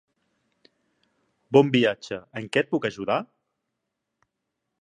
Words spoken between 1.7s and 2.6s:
viatge. En